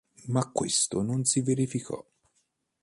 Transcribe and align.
Ma 0.29 0.49
questo 0.51 1.03
non 1.03 1.25
si 1.25 1.41
verificò. 1.41 2.03